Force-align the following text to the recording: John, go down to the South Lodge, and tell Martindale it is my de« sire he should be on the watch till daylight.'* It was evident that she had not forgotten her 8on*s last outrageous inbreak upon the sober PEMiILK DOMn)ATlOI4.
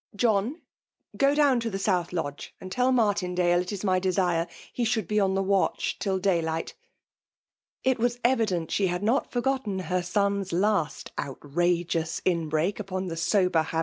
John, 0.15 0.63
go 1.15 1.35
down 1.35 1.59
to 1.59 1.69
the 1.69 1.77
South 1.77 2.11
Lodge, 2.11 2.55
and 2.59 2.71
tell 2.71 2.91
Martindale 2.91 3.61
it 3.61 3.71
is 3.71 3.83
my 3.83 3.99
de« 3.99 4.11
sire 4.11 4.47
he 4.73 4.83
should 4.83 5.07
be 5.07 5.19
on 5.19 5.35
the 5.35 5.43
watch 5.43 5.99
till 5.99 6.17
daylight.'* 6.17 6.73
It 7.83 7.99
was 7.99 8.19
evident 8.23 8.69
that 8.69 8.73
she 8.73 8.87
had 8.87 9.03
not 9.03 9.29
forgotten 9.31 9.77
her 9.93 9.99
8on*s 10.01 10.51
last 10.53 11.11
outrageous 11.19 12.19
inbreak 12.25 12.79
upon 12.79 13.09
the 13.09 13.15
sober 13.15 13.51
PEMiILK 13.59 13.67
DOMn)ATlOI4. 13.69 13.79